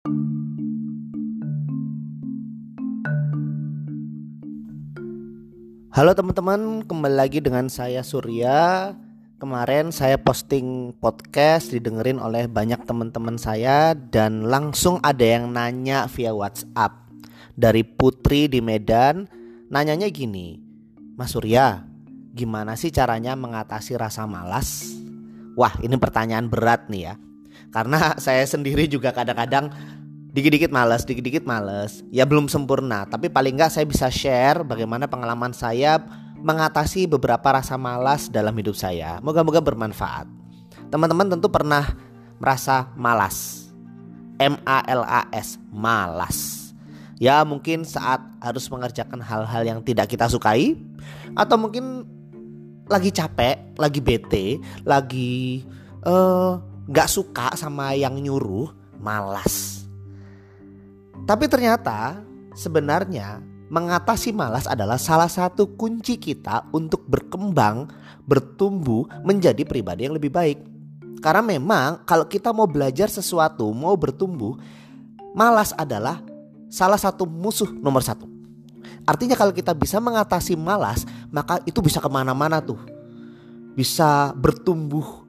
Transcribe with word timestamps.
Halo 0.00 0.16
teman-teman, 6.16 6.88
kembali 6.88 7.12
lagi 7.12 7.44
dengan 7.44 7.68
saya 7.68 8.00
Surya. 8.00 8.96
Kemarin 9.36 9.92
saya 9.92 10.16
posting 10.16 10.96
podcast 10.96 11.76
didengerin 11.76 12.16
oleh 12.16 12.48
banyak 12.48 12.80
teman-teman 12.88 13.36
saya 13.36 13.92
dan 13.92 14.48
langsung 14.48 14.96
ada 15.04 15.20
yang 15.20 15.52
nanya 15.52 16.08
via 16.08 16.32
WhatsApp 16.32 17.12
dari 17.52 17.84
Putri 17.84 18.48
di 18.48 18.64
Medan. 18.64 19.28
Nanyanya 19.68 20.08
gini, 20.08 20.56
Mas 21.20 21.36
Surya, 21.36 21.84
gimana 22.32 22.72
sih 22.72 22.88
caranya 22.88 23.36
mengatasi 23.36 24.00
rasa 24.00 24.24
malas? 24.24 24.96
Wah, 25.60 25.76
ini 25.84 26.00
pertanyaan 26.00 26.48
berat 26.48 26.88
nih 26.88 27.12
ya. 27.12 27.20
Karena 27.70 28.14
saya 28.24 28.42
sendiri 28.46 28.86
juga 28.90 29.14
kadang-kadang 29.14 29.70
dikit-dikit 30.30 30.70
males, 30.70 31.02
dikit-dikit 31.02 31.46
males. 31.46 32.02
Ya 32.14 32.26
belum 32.26 32.46
sempurna, 32.46 33.06
tapi 33.06 33.26
paling 33.30 33.58
nggak 33.58 33.72
saya 33.72 33.86
bisa 33.86 34.06
share 34.10 34.62
bagaimana 34.62 35.10
pengalaman 35.10 35.50
saya 35.50 35.98
mengatasi 36.40 37.04
beberapa 37.10 37.44
rasa 37.52 37.76
malas 37.76 38.30
dalam 38.32 38.54
hidup 38.56 38.74
saya. 38.74 39.20
Moga-moga 39.20 39.60
bermanfaat. 39.60 40.26
Teman-teman 40.88 41.28
tentu 41.28 41.46
pernah 41.52 41.84
merasa 42.40 42.88
malas. 42.96 43.68
M 44.40 44.56
A 44.64 44.80
L 44.88 45.04
A 45.04 45.28
S, 45.36 45.60
malas. 45.68 46.72
Ya 47.20 47.44
mungkin 47.44 47.84
saat 47.84 48.24
harus 48.40 48.64
mengerjakan 48.72 49.20
hal-hal 49.20 49.62
yang 49.68 49.84
tidak 49.84 50.08
kita 50.08 50.24
sukai 50.24 50.80
atau 51.36 51.60
mungkin 51.60 52.08
lagi 52.88 53.12
capek, 53.12 53.76
lagi 53.76 54.00
bete, 54.00 54.56
lagi 54.88 55.60
eh, 56.08 56.52
nggak 56.90 57.08
suka 57.08 57.54
sama 57.54 57.94
yang 57.94 58.18
nyuruh, 58.18 58.74
malas 58.98 59.80
tapi 61.30 61.46
ternyata 61.46 62.20
sebenarnya 62.56 63.38
mengatasi 63.70 64.34
malas 64.34 64.66
adalah 64.66 64.98
salah 64.98 65.28
satu 65.30 65.78
kunci 65.78 66.18
kita 66.18 66.66
untuk 66.74 67.06
berkembang, 67.06 67.86
bertumbuh 68.26 69.06
menjadi 69.22 69.62
pribadi 69.62 70.10
yang 70.10 70.16
lebih 70.18 70.32
baik. 70.32 70.58
Karena 71.20 71.44
memang 71.44 72.02
kalau 72.08 72.24
kita 72.26 72.50
mau 72.50 72.66
belajar 72.66 73.12
sesuatu, 73.12 73.68
mau 73.70 73.94
bertumbuh, 73.94 74.56
malas 75.36 75.76
adalah 75.76 76.24
salah 76.72 76.98
satu 76.98 77.28
musuh 77.28 77.68
nomor 77.68 78.00
satu. 78.00 78.26
Artinya 79.04 79.36
kalau 79.36 79.54
kita 79.54 79.70
bisa 79.76 80.02
mengatasi 80.02 80.56
malas, 80.56 81.04
maka 81.30 81.60
itu 81.62 81.78
bisa 81.78 82.02
ke 82.02 82.08
mana-mana 82.10 82.58
tuh. 82.58 82.80
Bisa 83.78 84.34
bertumbuh 84.34 85.19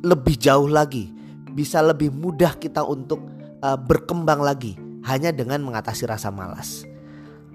lebih 0.00 0.36
jauh 0.36 0.68
lagi, 0.68 1.12
bisa 1.52 1.80
lebih 1.84 2.12
mudah 2.12 2.56
kita 2.56 2.84
untuk 2.84 3.20
uh, 3.60 3.76
berkembang 3.76 4.40
lagi 4.40 4.76
hanya 5.04 5.32
dengan 5.32 5.60
mengatasi 5.64 6.04
rasa 6.08 6.28
malas. 6.28 6.84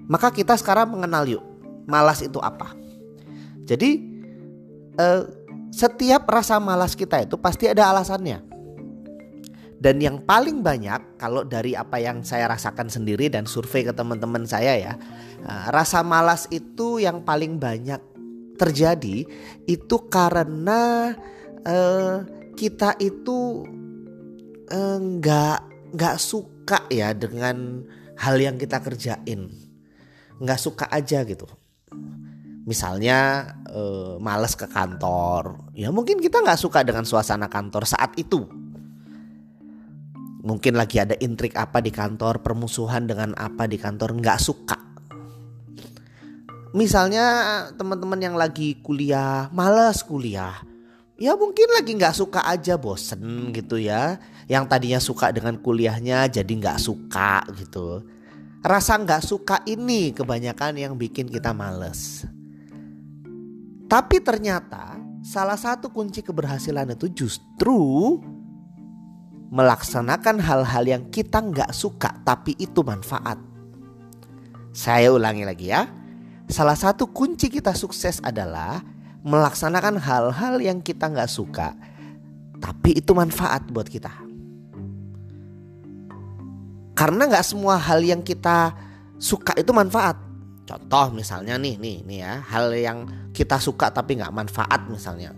Maka 0.06 0.30
kita 0.30 0.54
sekarang 0.54 0.94
mengenal 0.94 1.26
yuk, 1.26 1.44
malas 1.86 2.22
itu 2.22 2.38
apa. 2.38 2.74
Jadi 3.66 3.98
eh, 4.98 5.22
setiap 5.74 6.30
rasa 6.30 6.62
malas 6.62 6.94
kita 6.94 7.26
itu 7.26 7.34
pasti 7.38 7.66
ada 7.66 7.90
alasannya. 7.90 8.54
Dan 9.76 10.00
yang 10.00 10.24
paling 10.24 10.64
banyak 10.64 11.20
kalau 11.20 11.44
dari 11.44 11.76
apa 11.76 12.00
yang 12.00 12.24
saya 12.24 12.48
rasakan 12.48 12.88
sendiri 12.88 13.28
dan 13.28 13.44
survei 13.44 13.84
ke 13.84 13.92
teman-teman 13.92 14.46
saya 14.46 14.78
ya, 14.78 14.94
eh, 15.42 15.66
rasa 15.74 16.06
malas 16.06 16.46
itu 16.54 17.02
yang 17.02 17.26
paling 17.26 17.58
banyak 17.58 17.98
terjadi 18.56 19.28
itu 19.68 19.96
karena 20.08 21.12
eh, 21.64 22.16
kita 22.56 22.98
itu 23.00 23.64
eh, 24.68 24.98
nggak 24.98 25.58
eh, 25.62 25.76
nggak 25.96 26.16
suka 26.20 26.84
ya 26.92 27.16
dengan 27.16 27.86
hal 28.18 28.36
yang 28.36 28.56
kita 28.60 28.82
kerjain. 28.82 29.48
Nggak 30.36 30.60
suka 30.60 30.84
aja 30.92 31.24
gitu. 31.24 31.48
Misalnya 32.66 33.46
e, 33.70 33.82
males 34.18 34.58
ke 34.58 34.66
kantor. 34.66 35.70
Ya 35.72 35.94
mungkin 35.94 36.18
kita 36.18 36.42
nggak 36.42 36.58
suka 36.58 36.82
dengan 36.82 37.06
suasana 37.06 37.46
kantor 37.46 37.86
saat 37.86 38.18
itu. 38.18 38.42
Mungkin 40.42 40.74
lagi 40.74 40.98
ada 40.98 41.14
intrik 41.22 41.54
apa 41.54 41.78
di 41.78 41.94
kantor 41.94 42.42
permusuhan 42.42 43.06
dengan 43.06 43.32
apa 43.38 43.70
di 43.70 43.78
kantor 43.78 44.18
nggak 44.18 44.38
suka. 44.42 44.78
Misalnya 46.76 47.24
teman-teman 47.78 48.20
yang 48.20 48.36
lagi 48.36 48.76
kuliah 48.84 49.48
males 49.54 50.04
kuliah 50.04 50.60
ya 51.16 51.32
mungkin 51.36 51.68
lagi 51.72 51.96
nggak 51.96 52.16
suka 52.16 52.44
aja 52.44 52.76
bosen 52.76 53.52
gitu 53.52 53.80
ya. 53.80 54.20
Yang 54.46 54.64
tadinya 54.70 55.00
suka 55.02 55.34
dengan 55.34 55.58
kuliahnya 55.58 56.30
jadi 56.30 56.48
nggak 56.48 56.78
suka 56.78 57.42
gitu. 57.56 58.04
Rasa 58.62 58.98
nggak 59.00 59.22
suka 59.24 59.56
ini 59.66 60.14
kebanyakan 60.14 60.78
yang 60.78 60.94
bikin 60.94 61.26
kita 61.26 61.50
males. 61.50 62.24
Tapi 63.86 64.18
ternyata 64.22 64.98
salah 65.22 65.58
satu 65.58 65.90
kunci 65.90 66.22
keberhasilan 66.22 66.94
itu 66.94 67.10
justru 67.10 68.18
melaksanakan 69.50 70.42
hal-hal 70.42 70.84
yang 70.86 71.02
kita 71.10 71.38
nggak 71.38 71.70
suka 71.70 72.10
tapi 72.26 72.58
itu 72.58 72.82
manfaat. 72.82 73.38
Saya 74.74 75.14
ulangi 75.14 75.46
lagi 75.46 75.70
ya. 75.70 75.86
Salah 76.46 76.78
satu 76.78 77.10
kunci 77.10 77.50
kita 77.50 77.74
sukses 77.74 78.22
adalah 78.22 78.82
melaksanakan 79.26 79.98
hal-hal 79.98 80.62
yang 80.62 80.78
kita 80.78 81.10
nggak 81.10 81.26
suka, 81.26 81.74
tapi 82.62 82.94
itu 82.94 83.10
manfaat 83.10 83.66
buat 83.74 83.90
kita. 83.90 84.14
Karena 86.94 87.26
nggak 87.26 87.44
semua 87.44 87.74
hal 87.76 88.06
yang 88.06 88.22
kita 88.22 88.70
suka 89.18 89.58
itu 89.58 89.74
manfaat. 89.74 90.14
Contoh 90.66 91.10
misalnya 91.10 91.58
nih, 91.58 91.74
nih, 91.74 92.06
nih 92.06 92.18
ya, 92.22 92.32
hal 92.46 92.70
yang 92.78 92.98
kita 93.34 93.58
suka 93.58 93.90
tapi 93.90 94.14
nggak 94.14 94.30
manfaat 94.30 94.86
misalnya. 94.86 95.34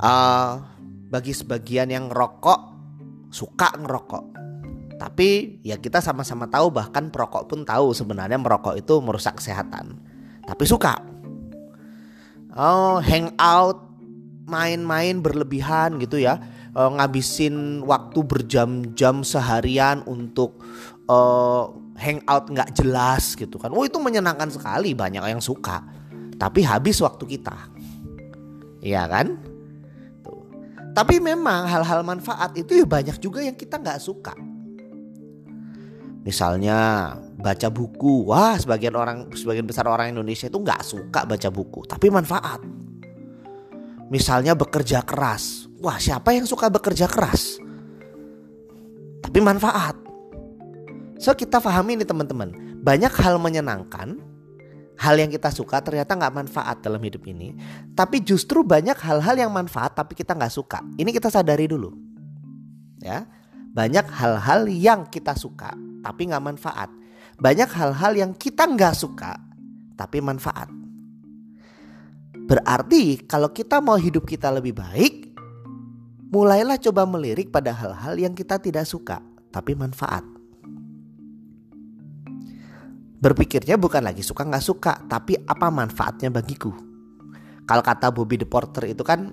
Uh, 0.00 0.64
bagi 1.12 1.36
sebagian 1.36 1.92
yang 1.92 2.08
rokok 2.08 2.74
suka 3.28 3.76
ngerokok, 3.76 4.24
tapi 4.96 5.60
ya 5.60 5.76
kita 5.76 6.00
sama-sama 6.00 6.48
tahu 6.48 6.72
bahkan 6.72 7.12
perokok 7.12 7.44
pun 7.46 7.60
tahu 7.62 7.92
sebenarnya 7.92 8.40
merokok 8.40 8.74
itu 8.74 8.98
merusak 9.04 9.38
kesehatan. 9.38 10.00
Tapi 10.44 10.64
suka 10.68 11.13
oh 12.54 13.02
hangout 13.02 13.84
main-main 14.46 15.20
berlebihan 15.20 15.98
gitu 16.00 16.20
ya. 16.20 16.40
Uh, 16.74 16.90
ngabisin 16.98 17.86
waktu 17.86 18.18
berjam-jam 18.26 19.22
seharian 19.22 20.02
untuk 20.10 20.58
uh, 21.06 21.70
hangout 21.94 22.50
nggak 22.50 22.74
jelas 22.74 23.38
gitu 23.38 23.62
kan. 23.62 23.70
Oh 23.70 23.86
itu 23.86 23.98
menyenangkan 24.02 24.50
sekali 24.50 24.90
banyak 24.90 25.22
yang 25.22 25.42
suka. 25.42 25.86
Tapi 26.34 26.66
habis 26.66 26.98
waktu 26.98 27.38
kita. 27.38 27.54
Iya 28.82 29.06
kan? 29.08 29.38
Tuh. 30.20 30.44
tapi 30.92 31.22
memang 31.22 31.64
hal-hal 31.64 32.04
manfaat 32.04 32.52
itu 32.58 32.76
ya 32.76 32.86
banyak 32.86 33.16
juga 33.22 33.40
yang 33.40 33.54
kita 33.54 33.78
nggak 33.78 34.02
suka. 34.02 34.34
Misalnya 36.24 37.12
baca 37.44 37.68
buku. 37.68 38.32
Wah, 38.32 38.56
sebagian 38.56 38.96
orang 38.96 39.28
sebagian 39.36 39.68
besar 39.68 39.84
orang 39.84 40.16
Indonesia 40.16 40.48
itu 40.48 40.56
nggak 40.56 40.80
suka 40.80 41.28
baca 41.28 41.48
buku, 41.52 41.84
tapi 41.84 42.08
manfaat. 42.08 42.64
Misalnya 44.08 44.56
bekerja 44.56 45.04
keras. 45.04 45.68
Wah, 45.84 46.00
siapa 46.00 46.32
yang 46.32 46.48
suka 46.48 46.72
bekerja 46.72 47.04
keras? 47.04 47.60
Tapi 49.20 49.38
manfaat. 49.44 50.00
So 51.20 51.36
kita 51.36 51.60
pahami 51.60 52.00
ini 52.00 52.04
teman-teman. 52.08 52.80
Banyak 52.80 53.12
hal 53.16 53.40
menyenangkan, 53.40 54.20
hal 55.00 55.14
yang 55.16 55.32
kita 55.32 55.48
suka 55.48 55.80
ternyata 55.80 56.16
nggak 56.16 56.36
manfaat 56.36 56.80
dalam 56.84 57.00
hidup 57.00 57.24
ini. 57.28 57.56
Tapi 57.92 58.24
justru 58.24 58.64
banyak 58.64 58.96
hal-hal 58.96 59.36
yang 59.36 59.52
manfaat 59.52 59.96
tapi 59.96 60.16
kita 60.16 60.32
nggak 60.36 60.52
suka. 60.52 60.80
Ini 60.96 61.10
kita 61.12 61.28
sadari 61.32 61.68
dulu. 61.68 61.92
Ya, 63.00 63.28
banyak 63.72 64.06
hal-hal 64.08 64.64
yang 64.68 65.04
kita 65.08 65.36
suka 65.36 65.76
tapi 66.04 66.28
nggak 66.28 66.44
manfaat 66.44 66.88
banyak 67.38 67.70
hal-hal 67.74 68.12
yang 68.14 68.32
kita 68.34 68.66
nggak 68.66 68.94
suka 68.94 69.34
tapi 69.94 70.18
manfaat. 70.22 70.70
Berarti 72.44 73.24
kalau 73.24 73.50
kita 73.54 73.80
mau 73.80 73.96
hidup 73.96 74.28
kita 74.28 74.52
lebih 74.52 74.76
baik, 74.76 75.32
mulailah 76.28 76.76
coba 76.76 77.08
melirik 77.08 77.48
pada 77.48 77.72
hal-hal 77.72 78.14
yang 78.20 78.36
kita 78.36 78.60
tidak 78.60 78.84
suka 78.84 79.22
tapi 79.48 79.72
manfaat. 79.72 80.26
Berpikirnya 83.24 83.80
bukan 83.80 84.04
lagi 84.04 84.20
suka 84.20 84.44
nggak 84.44 84.60
suka, 84.60 84.92
tapi 85.08 85.40
apa 85.48 85.72
manfaatnya 85.72 86.28
bagiku. 86.28 86.76
Kalau 87.64 87.80
kata 87.80 88.12
Bobby 88.12 88.36
the 88.36 88.44
Porter 88.44 88.84
itu 88.84 89.00
kan 89.00 89.32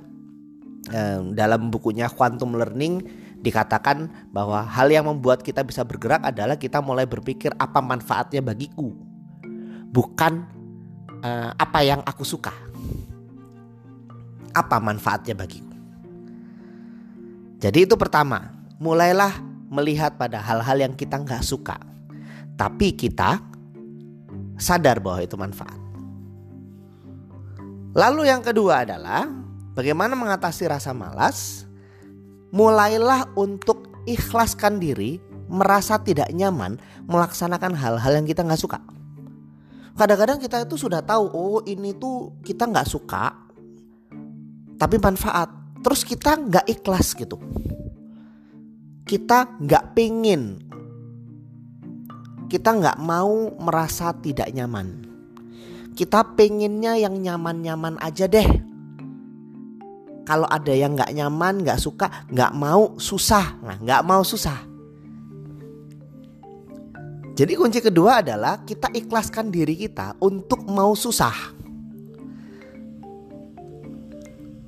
dalam 1.35 1.67
bukunya 1.67 2.07
Quantum 2.07 2.55
Learning 2.55 3.03
dikatakan 3.41 4.29
bahwa 4.29 4.61
hal 4.61 4.87
yang 4.93 5.09
membuat 5.09 5.41
kita 5.41 5.65
bisa 5.65 5.81
bergerak 5.81 6.21
adalah 6.21 6.55
kita 6.55 6.77
mulai 6.79 7.09
berpikir 7.09 7.51
apa 7.57 7.81
manfaatnya 7.81 8.39
bagiku, 8.45 8.93
bukan 9.89 10.45
uh, 11.25 11.51
apa 11.57 11.79
yang 11.81 12.01
aku 12.05 12.21
suka. 12.21 12.53
Apa 14.53 14.77
manfaatnya 14.77 15.33
bagiku? 15.33 15.73
Jadi 17.61 17.85
itu 17.85 17.93
pertama, 17.97 18.53
mulailah 18.81 19.37
melihat 19.69 20.17
pada 20.17 20.41
hal-hal 20.41 20.77
yang 20.81 20.93
kita 20.97 21.17
nggak 21.17 21.45
suka, 21.45 21.77
tapi 22.57 22.93
kita 22.93 23.41
sadar 24.61 25.01
bahwa 25.01 25.21
itu 25.25 25.37
manfaat. 25.37 25.81
Lalu 27.91 28.31
yang 28.31 28.39
kedua 28.39 28.87
adalah 28.87 29.27
bagaimana 29.75 30.15
mengatasi 30.15 30.69
rasa 30.69 30.95
malas. 30.95 31.67
Mulailah 32.51 33.31
untuk 33.39 33.87
ikhlaskan 34.03 34.79
diri, 34.79 35.23
merasa 35.51 35.99
tidak 35.99 36.31
nyaman 36.35 36.79
melaksanakan 37.07 37.75
hal-hal 37.75 38.11
yang 38.19 38.27
kita 38.27 38.43
nggak 38.43 38.59
suka. 38.59 38.79
Kadang-kadang 39.95 40.39
kita 40.39 40.63
itu 40.63 40.75
sudah 40.79 41.03
tahu, 41.03 41.31
oh 41.31 41.59
ini 41.67 41.91
tuh 41.95 42.39
kita 42.43 42.67
nggak 42.67 42.87
suka, 42.87 43.35
tapi 44.79 44.95
manfaat. 44.99 45.51
Terus 45.81 46.05
kita 46.05 46.37
nggak 46.37 46.65
ikhlas 46.69 47.17
gitu. 47.17 47.41
Kita 49.03 49.59
nggak 49.59 49.97
pingin, 49.97 50.71
kita 52.47 52.71
nggak 52.75 52.99
mau 53.01 53.51
merasa 53.59 54.13
tidak 54.13 54.51
nyaman. 54.51 55.07
Kita 55.91 56.23
pengennya 56.35 56.95
yang 56.99 57.19
nyaman-nyaman 57.19 57.99
aja 57.99 58.29
deh. 58.29 58.60
Kalau 60.21 60.45
ada 60.45 60.69
yang 60.69 60.93
nggak 60.93 61.11
nyaman, 61.17 61.65
nggak 61.65 61.81
suka, 61.81 62.29
nggak 62.29 62.53
mau 62.53 62.95
susah. 63.01 63.57
Nah, 63.61 63.77
nggak 63.81 64.01
mau 64.05 64.21
susah. 64.21 64.69
Jadi 67.31 67.57
kunci 67.57 67.79
kedua 67.81 68.21
adalah 68.21 68.61
kita 68.61 68.93
ikhlaskan 68.93 69.49
diri 69.49 69.73
kita 69.73 70.19
untuk 70.21 70.61
mau 70.69 70.93
susah. 70.93 71.57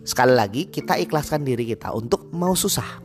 Sekali 0.03 0.33
lagi, 0.35 0.67
kita 0.67 0.97
ikhlaskan 0.99 1.45
diri 1.45 1.69
kita 1.69 1.93
untuk 1.95 2.27
mau 2.33 2.57
susah. 2.57 3.03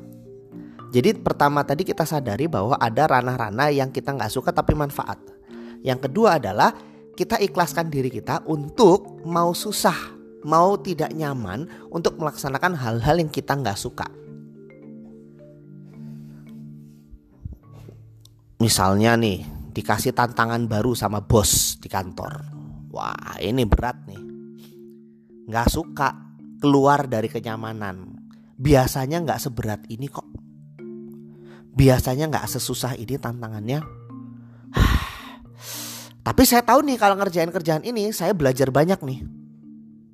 Jadi 0.88 1.14
pertama 1.20 1.60
tadi 1.68 1.84
kita 1.84 2.08
sadari 2.08 2.48
bahwa 2.48 2.80
ada 2.80 3.04
ranah-ranah 3.04 3.68
yang 3.70 3.92
kita 3.92 4.16
nggak 4.16 4.32
suka 4.32 4.56
tapi 4.56 4.72
manfaat. 4.72 5.20
Yang 5.84 6.08
kedua 6.08 6.40
adalah 6.40 6.72
kita 7.12 7.36
ikhlaskan 7.38 7.92
diri 7.92 8.08
kita 8.08 8.46
untuk 8.48 9.20
mau 9.28 9.52
susah, 9.52 10.17
mau 10.44 10.78
tidak 10.78 11.10
nyaman 11.14 11.66
untuk 11.90 12.18
melaksanakan 12.20 12.78
hal-hal 12.78 13.16
yang 13.18 13.30
kita 13.30 13.58
nggak 13.58 13.78
suka. 13.78 14.06
Misalnya 18.58 19.14
nih, 19.14 19.46
dikasih 19.70 20.14
tantangan 20.14 20.66
baru 20.66 20.94
sama 20.94 21.22
bos 21.22 21.78
di 21.78 21.86
kantor. 21.86 22.42
Wah, 22.90 23.38
ini 23.38 23.62
berat 23.62 23.98
nih. 24.10 24.22
Nggak 25.46 25.68
suka 25.70 26.08
keluar 26.58 27.06
dari 27.06 27.30
kenyamanan. 27.30 28.18
Biasanya 28.58 29.22
nggak 29.22 29.38
seberat 29.38 29.86
ini 29.86 30.10
kok. 30.10 30.26
Biasanya 31.78 32.26
nggak 32.26 32.50
sesusah 32.58 32.98
ini 32.98 33.14
tantangannya 33.22 33.78
tapi 36.26 36.42
saya 36.42 36.66
tahu 36.66 36.82
nih 36.84 36.98
kalau 36.98 37.14
ngerjain 37.16 37.54
kerjaan 37.54 37.86
ini 37.86 38.10
saya 38.12 38.34
belajar 38.34 38.68
banyak 38.74 39.00
nih. 39.04 39.20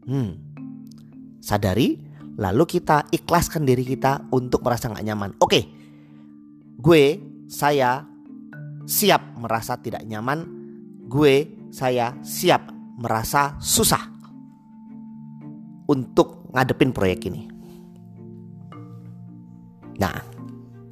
Hmm. 0.04 0.32
Sadari, 1.40 2.00
lalu 2.40 2.64
kita 2.64 3.08
ikhlaskan 3.12 3.68
diri 3.68 3.84
kita 3.84 4.28
untuk 4.32 4.64
merasa 4.64 4.88
nggak 4.88 5.06
nyaman. 5.06 5.30
Oke, 5.40 5.60
gue, 6.80 7.04
saya 7.48 8.04
siap 8.84 9.36
merasa 9.36 9.76
tidak 9.80 10.04
nyaman. 10.04 10.44
Gue, 11.04 11.68
saya 11.68 12.16
siap 12.24 12.72
merasa 12.96 13.58
susah 13.60 14.02
untuk 15.90 16.48
ngadepin 16.54 16.94
proyek 16.94 17.28
ini. 17.28 17.42
Nah, 20.00 20.16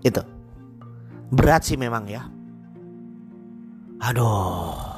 itu 0.05 0.23
berat 1.32 1.64
sih 1.64 1.81
memang 1.81 2.05
ya. 2.06 2.23
Aduh. 4.03 4.92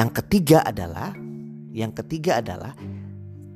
Yang 0.00 0.24
ketiga 0.24 0.64
adalah 0.64 1.12
yang 1.76 1.92
ketiga 1.92 2.40
adalah 2.40 2.72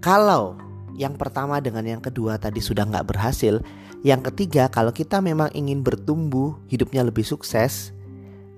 kalau 0.05 0.61
yang 0.93 1.17
pertama 1.17 1.57
dengan 1.65 1.89
yang 1.89 2.03
kedua 2.05 2.37
tadi 2.37 2.61
sudah 2.61 2.85
nggak 2.85 3.09
berhasil, 3.09 3.65
yang 4.05 4.21
ketiga 4.21 4.69
kalau 4.69 4.93
kita 4.93 5.25
memang 5.25 5.49
ingin 5.57 5.81
bertumbuh 5.81 6.61
hidupnya 6.69 7.01
lebih 7.01 7.25
sukses, 7.25 7.97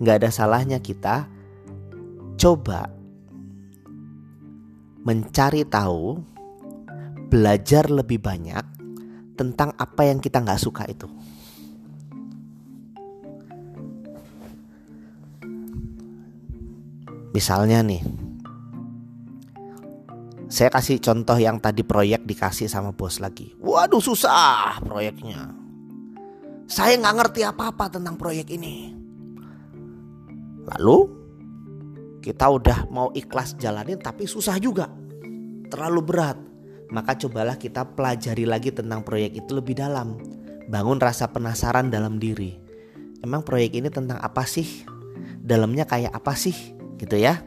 nggak 0.02 0.18
ada 0.18 0.30
salahnya 0.34 0.82
kita 0.82 1.30
coba 2.34 2.90
mencari 5.06 5.62
tahu, 5.62 6.18
belajar 7.30 7.86
lebih 7.86 8.18
banyak 8.18 8.66
tentang 9.38 9.70
apa 9.78 10.10
yang 10.10 10.18
kita 10.18 10.42
nggak 10.42 10.58
suka 10.58 10.90
itu. 10.90 11.06
Misalnya 17.36 17.84
nih, 17.84 18.00
saya 20.48 20.72
kasih 20.72 20.96
contoh 21.04 21.36
yang 21.36 21.60
tadi 21.60 21.84
proyek 21.84 22.24
dikasih 22.24 22.64
sama 22.64 22.96
bos 22.96 23.20
lagi. 23.20 23.52
Waduh 23.60 24.00
susah 24.00 24.80
proyeknya. 24.80 25.52
Saya 26.64 26.96
nggak 26.96 27.16
ngerti 27.20 27.44
apa-apa 27.44 27.92
tentang 27.92 28.16
proyek 28.16 28.56
ini. 28.56 28.88
Lalu 30.64 30.98
kita 32.24 32.48
udah 32.48 32.88
mau 32.88 33.12
ikhlas 33.12 33.52
jalanin 33.60 34.00
tapi 34.00 34.24
susah 34.24 34.56
juga. 34.56 34.88
Terlalu 35.68 36.00
berat. 36.00 36.40
Maka 36.88 37.20
cobalah 37.20 37.60
kita 37.60 37.84
pelajari 37.84 38.48
lagi 38.48 38.72
tentang 38.72 39.04
proyek 39.04 39.44
itu 39.44 39.52
lebih 39.52 39.76
dalam. 39.76 40.16
Bangun 40.72 40.96
rasa 40.96 41.28
penasaran 41.28 41.92
dalam 41.92 42.16
diri. 42.16 42.56
Emang 43.20 43.44
proyek 43.44 43.76
ini 43.76 43.92
tentang 43.92 44.24
apa 44.24 44.48
sih? 44.48 44.88
Dalamnya 45.44 45.84
kayak 45.84 46.16
apa 46.16 46.32
sih? 46.32 46.75
Gitu 46.98 47.16
ya. 47.16 47.40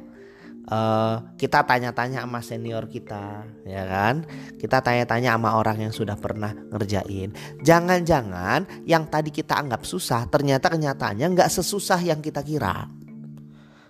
Uh, 0.69 1.34
kita 1.42 1.66
tanya-tanya 1.66 2.30
sama 2.30 2.46
senior 2.46 2.86
kita 2.86 3.42
ya 3.66 3.84
kan? 3.90 4.22
Kita 4.62 4.86
tanya-tanya 4.86 5.34
sama 5.34 5.57
orang 5.57 5.90
yang 5.90 5.94
sudah 5.94 6.13
pernah 6.13 6.54
ngerjain. 6.54 7.34
Jangan-jangan 7.66 8.86
yang 8.86 9.10
tadi 9.10 9.34
kita 9.34 9.57
anggap 9.57 9.81
susah 9.81 10.30
ternyata 10.30 10.69
kenyataannya 10.69 11.25
nggak 11.34 11.50
sesusah 11.50 12.06
yang 12.06 12.22
kita 12.22 12.46
kira. 12.46 12.86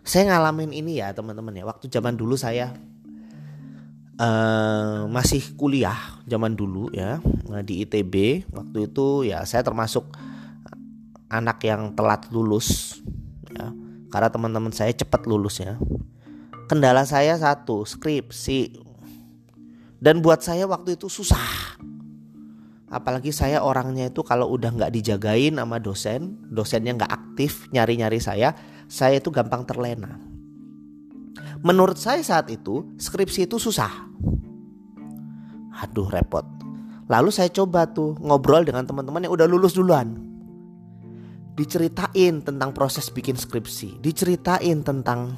Saya 0.08 0.32
ngalamin 0.32 0.72
ini 0.72 1.04
ya 1.04 1.12
teman-teman 1.12 1.52
ya. 1.52 1.68
Waktu 1.68 1.92
zaman 1.92 2.16
dulu 2.16 2.40
saya 2.40 2.72
uh, 4.20 5.08
masih 5.08 5.56
kuliah 5.56 6.20
zaman 6.28 6.54
dulu 6.54 6.92
ya 6.92 7.18
di 7.64 7.88
ITB 7.88 8.46
waktu 8.52 8.92
itu 8.92 9.26
ya 9.26 9.42
saya 9.48 9.66
termasuk 9.66 10.06
anak 11.32 11.64
yang 11.66 11.96
telat 11.96 12.28
lulus 12.30 13.00
karena 14.10 14.30
teman-teman 14.30 14.74
saya 14.74 14.90
cepat 14.94 15.30
lulus 15.30 15.62
ya. 15.62 15.78
Kendala 16.70 17.06
saya 17.06 17.38
satu, 17.38 17.86
skripsi. 17.86 18.86
Dan 20.02 20.22
buat 20.22 20.42
saya 20.42 20.66
waktu 20.70 20.98
itu 20.98 21.10
susah. 21.10 21.78
Apalagi 22.90 23.30
saya 23.30 23.62
orangnya 23.62 24.10
itu 24.10 24.26
kalau 24.26 24.50
udah 24.50 24.74
nggak 24.74 24.94
dijagain 24.94 25.58
sama 25.62 25.78
dosen, 25.78 26.42
dosennya 26.50 26.98
nggak 26.98 27.14
aktif 27.14 27.70
nyari-nyari 27.70 28.18
saya, 28.18 28.58
saya 28.90 29.22
itu 29.22 29.30
gampang 29.30 29.66
terlena. 29.66 30.18
Menurut 31.62 32.02
saya 32.02 32.22
saat 32.26 32.50
itu 32.50 32.90
skripsi 32.98 33.46
itu 33.46 33.62
susah. 33.62 34.10
Aduh 35.86 36.10
repot. 36.10 36.46
Lalu 37.10 37.30
saya 37.30 37.50
coba 37.50 37.90
tuh 37.90 38.18
ngobrol 38.22 38.66
dengan 38.66 38.86
teman-teman 38.86 39.26
yang 39.26 39.34
udah 39.34 39.46
lulus 39.50 39.74
duluan 39.74 40.29
diceritain 41.60 42.40
tentang 42.40 42.72
proses 42.72 43.12
bikin 43.12 43.36
skripsi, 43.36 44.00
diceritain 44.00 44.80
tentang 44.80 45.36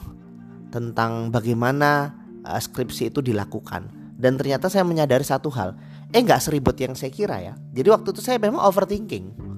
tentang 0.70 1.34
bagaimana 1.34 2.13
uh, 2.46 2.62
skripsi 2.62 3.10
itu 3.10 3.25
dilakukan. 3.25 3.90
Dan 4.22 4.38
ternyata 4.38 4.70
saya 4.70 4.86
menyadari 4.86 5.25
satu 5.25 5.50
hal, 5.50 5.74
eh 6.13 6.22
nggak 6.22 6.38
seribet 6.38 6.78
yang 6.78 6.94
saya 6.94 7.10
kira 7.10 7.42
ya. 7.42 7.54
Jadi 7.74 7.90
waktu 7.90 8.13
itu 8.13 8.22
saya 8.22 8.38
memang 8.38 8.62
overthinking. 8.62 9.50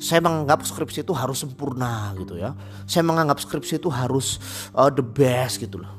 Saya 0.00 0.24
menganggap 0.24 0.64
skripsi 0.64 1.04
itu 1.04 1.12
harus 1.12 1.44
sempurna 1.44 2.16
gitu 2.16 2.40
ya. 2.40 2.56
Saya 2.88 3.04
menganggap 3.04 3.36
skripsi 3.42 3.76
itu 3.76 3.92
harus 3.92 4.40
uh, 4.72 4.88
the 4.88 5.04
best 5.04 5.60
gitu 5.60 5.84
loh. 5.84 5.92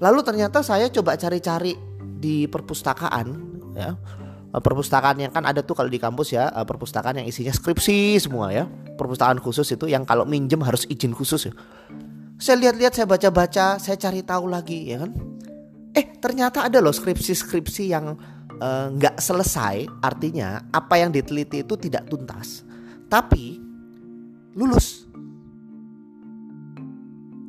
Lalu 0.00 0.22
ternyata 0.24 0.64
saya 0.64 0.88
coba 0.88 1.18
cari-cari 1.18 1.76
di 1.98 2.48
perpustakaan 2.48 3.26
ya 3.76 3.94
Eh, 4.48 4.62
perpustakaan 4.64 5.20
yang 5.20 5.28
kan 5.28 5.44
ada 5.44 5.60
tuh 5.60 5.76
kalau 5.76 5.92
di 5.92 6.00
kampus 6.00 6.32
ya 6.32 6.48
eh, 6.48 6.64
perpustakaan 6.64 7.20
yang 7.20 7.28
isinya 7.28 7.52
skripsi 7.52 8.16
semua 8.16 8.48
ya. 8.48 8.64
Perpustakaan 8.96 9.44
khusus 9.44 9.68
itu 9.68 9.84
yang 9.92 10.08
kalau 10.08 10.24
minjem 10.24 10.64
harus 10.64 10.88
izin 10.88 11.12
khusus 11.12 11.52
ya. 11.52 11.54
Saya 12.40 12.56
lihat-lihat 12.64 12.96
saya 12.96 13.04
baca-baca 13.04 13.76
saya 13.76 13.96
cari 14.00 14.24
tahu 14.24 14.48
lagi 14.48 14.88
ya 14.88 15.04
kan? 15.04 15.12
Eh 15.92 16.16
ternyata 16.16 16.64
ada 16.64 16.80
loh 16.80 16.96
skripsi-skripsi 16.96 17.92
yang 17.92 18.16
eh, 18.56 18.86
nggak 18.96 19.16
uh, 19.16 19.22
selesai 19.22 19.84
artinya 20.00 20.64
apa 20.72 20.96
yang 20.96 21.12
diteliti 21.12 21.60
itu 21.60 21.76
tidak 21.76 22.08
tuntas 22.08 22.64
tapi 23.12 23.60
lulus. 24.56 25.04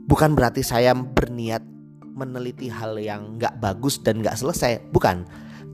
Bukan 0.09 0.35
berarti 0.35 0.67
saya 0.67 0.91
berniat 0.91 1.63
meneliti 2.11 2.67
hal 2.67 2.99
yang 2.99 3.39
nggak 3.39 3.55
bagus 3.63 4.03
dan 4.03 4.19
nggak 4.19 4.35
selesai 4.35 4.83
bukan 4.91 5.23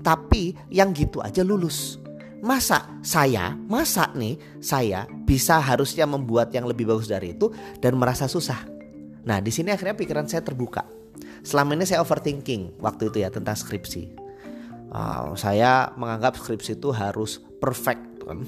tapi 0.05 0.53
yang 0.69 0.93
gitu 0.93 1.25
aja 1.25 1.41
lulus. 1.41 1.97
masa 2.45 2.85
saya, 3.01 3.57
masa 3.65 4.13
nih 4.13 4.37
saya 4.61 5.09
bisa 5.25 5.57
harusnya 5.57 6.05
membuat 6.05 6.53
yang 6.53 6.69
lebih 6.69 6.85
bagus 6.85 7.09
dari 7.09 7.33
itu 7.33 7.49
dan 7.81 7.97
merasa 7.97 8.29
susah. 8.29 8.69
Nah 9.25 9.41
di 9.41 9.49
sini 9.49 9.73
akhirnya 9.73 9.97
pikiran 9.97 10.29
saya 10.29 10.45
terbuka. 10.45 10.85
Selama 11.41 11.73
ini 11.73 11.89
saya 11.89 12.05
overthinking 12.05 12.77
waktu 12.77 13.09
itu 13.09 13.25
ya 13.25 13.33
tentang 13.33 13.57
skripsi. 13.57 14.13
Uh, 14.93 15.33
saya 15.33 15.89
menganggap 15.97 16.37
skripsi 16.37 16.77
itu 16.77 16.93
harus 16.93 17.41
perfect 17.57 18.21
kan. 18.21 18.45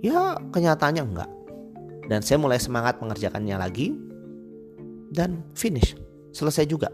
Ya 0.00 0.40
kenyataannya 0.48 1.04
enggak. 1.04 1.30
Dan 2.08 2.24
saya 2.24 2.40
mulai 2.40 2.56
semangat 2.56 3.04
mengerjakannya 3.04 3.56
lagi 3.60 3.92
dan 5.12 5.44
finish. 5.52 5.92
Selesai 6.32 6.64
juga. 6.64 6.88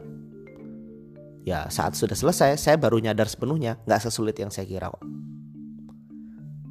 Ya 1.45 1.69
saat 1.69 1.93
sudah 1.93 2.17
selesai 2.17 2.57
saya 2.57 2.81
baru 2.81 2.97
nyadar 2.97 3.29
sepenuhnya 3.29 3.77
nggak 3.85 4.09
sesulit 4.09 4.33
yang 4.41 4.49
saya 4.49 4.65
kira 4.65 4.89
kok. 4.89 5.05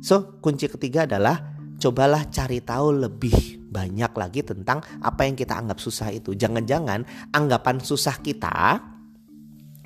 So, 0.04 0.42
kunci 0.44 0.68
ketiga 0.68 1.08
adalah 1.08 1.56
cobalah 1.80 2.28
cari 2.28 2.60
tahu 2.60 3.08
lebih 3.08 3.64
banyak 3.72 4.12
lagi 4.12 4.42
tentang 4.44 4.84
apa 5.00 5.24
yang 5.24 5.38
kita 5.38 5.56
anggap 5.56 5.78
susah 5.80 6.12
itu. 6.12 6.34
Jangan-jangan 6.34 7.32
anggapan 7.32 7.80
susah 7.80 8.20
kita 8.20 8.82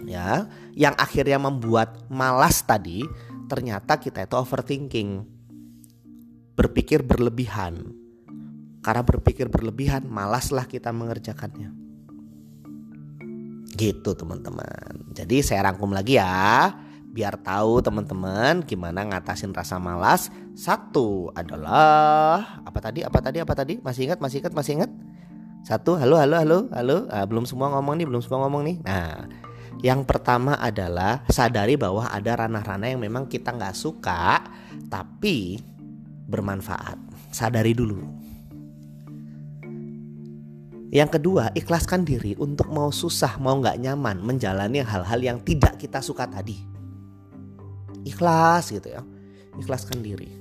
ya 0.08 0.48
yang 0.74 0.96
akhirnya 0.96 1.38
membuat 1.38 2.08
malas 2.08 2.63
tadi 2.63 3.03
ternyata 3.48 4.00
kita 4.00 4.27
itu 4.27 4.36
overthinking. 4.36 5.24
Berpikir 6.58 7.06
berlebihan. 7.06 7.94
Karena 8.82 9.03
berpikir 9.03 9.51
berlebihan, 9.51 10.08
malaslah 10.08 10.63
kita 10.63 10.96
mengerjakannya. 10.96 11.87
Gitu 13.74 14.15
teman-teman. 14.15 15.12
Jadi 15.12 15.43
saya 15.43 15.67
rangkum 15.67 15.91
lagi 15.91 16.15
ya 16.21 16.71
biar 17.17 17.33
tahu 17.41 17.81
teman-teman 17.81 18.62
gimana 18.62 19.01
ngatasin 19.01 19.50
rasa 19.50 19.81
malas. 19.81 20.29
Satu 20.53 21.33
adalah 21.33 22.62
apa 22.62 22.79
tadi? 22.79 23.01
Apa 23.01 23.19
tadi? 23.19 23.41
Apa 23.41 23.57
tadi? 23.57 23.81
Masih 23.81 24.05
ingat? 24.05 24.21
Masih 24.21 24.45
ingat? 24.45 24.53
Masih 24.53 24.74
ingat? 24.77 24.91
Satu, 25.65 26.00
halo, 26.00 26.15
halo, 26.21 26.38
halo, 26.38 26.59
halo. 26.71 26.97
Ah, 27.12 27.25
belum 27.27 27.43
semua 27.43 27.67
ngomong 27.74 28.00
nih, 28.00 28.07
belum 28.07 28.21
semua 28.24 28.47
ngomong 28.47 28.62
nih. 28.71 28.77
Nah, 28.88 29.27
yang 29.83 30.07
pertama 30.07 30.55
adalah 30.55 31.27
sadari 31.27 31.75
bahwa 31.75 32.07
ada 32.07 32.39
ranah-ranah 32.39 32.88
yang 32.88 33.01
memang 33.03 33.27
kita 33.27 33.51
nggak 33.51 33.75
suka, 33.75 34.47
tapi 34.88 35.59
bermanfaat. 36.29 36.95
Sadari 37.36 37.75
dulu. 37.75 38.00
Yang 40.88 41.20
kedua, 41.20 41.51
ikhlaskan 41.51 42.08
diri 42.08 42.32
untuk 42.39 42.72
mau 42.72 42.96
susah, 42.96 43.36
mau 43.44 43.60
nggak 43.60 43.75
nyaman 43.84 44.24
menjalani 44.24 44.79
hal-hal 44.79 45.20
yang 45.20 45.39
tidak 45.44 45.75
kita 45.75 46.00
suka 46.00 46.24
tadi. 46.32 46.56
Ikhlas 48.08 48.72
gitu 48.72 48.88
ya. 48.96 49.03
Ikhlaskan 49.60 50.00
diri. 50.00 50.32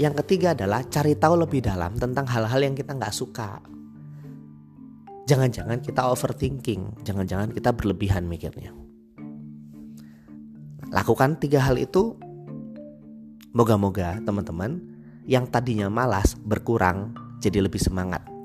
Yang 0.00 0.24
ketiga 0.24 0.56
adalah 0.56 0.80
cari 0.88 1.12
tahu 1.12 1.44
lebih 1.44 1.60
dalam 1.60 1.92
tentang 2.00 2.24
hal-hal 2.24 2.56
yang 2.56 2.72
kita 2.72 2.96
nggak 2.96 3.12
suka. 3.12 3.60
Jangan-jangan 5.28 5.82
kita 5.82 6.06
overthinking 6.06 7.04
jangan-jangan 7.04 7.52
kita 7.52 7.76
berlebihan 7.76 8.24
mikirnya. 8.24 8.72
Lakukan 10.88 11.36
tiga 11.36 11.60
hal 11.68 11.76
itu. 11.76 12.16
Moga-moga 13.56 14.20
teman-teman 14.24 14.84
yang 15.24 15.48
tadinya 15.48 15.88
malas 15.88 16.36
berkurang 16.36 17.16
jadi 17.40 17.64
lebih 17.64 17.80
semangat 17.80 18.35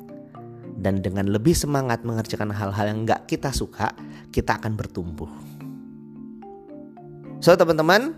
dan 0.82 0.98
dengan 0.98 1.30
lebih 1.30 1.54
semangat 1.54 2.02
mengerjakan 2.02 2.50
hal-hal 2.50 2.86
yang 2.90 3.06
nggak 3.06 3.30
kita 3.30 3.54
suka, 3.54 3.94
kita 4.34 4.58
akan 4.58 4.74
bertumbuh. 4.74 5.30
So 7.38 7.54
teman-teman, 7.54 8.18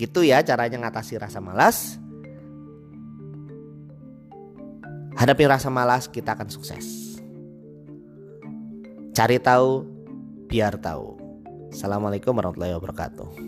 gitu 0.00 0.24
ya 0.24 0.40
caranya 0.40 0.88
ngatasi 0.88 1.20
rasa 1.20 1.44
malas. 1.44 2.00
Hadapi 5.20 5.44
rasa 5.44 5.68
malas, 5.68 6.08
kita 6.08 6.32
akan 6.32 6.48
sukses. 6.48 7.20
Cari 9.12 9.36
tahu, 9.42 9.82
biar 10.46 10.78
tahu. 10.78 11.18
Assalamualaikum 11.74 12.32
warahmatullahi 12.32 12.78
wabarakatuh. 12.78 13.47